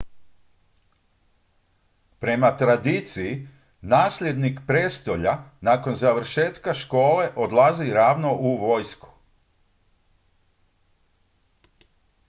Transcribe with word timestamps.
prema 2.19 2.55
tradiciji 2.57 3.47
nasljednik 3.81 4.59
prijestolja 4.67 5.33
nakon 5.61 5.95
završetka 5.95 6.73
škole 6.73 7.29
odlazi 7.35 7.91
ravno 7.93 8.33
u 8.33 8.57
vojsku 8.67 9.09